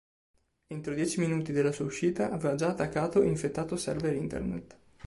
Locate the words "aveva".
2.31-2.55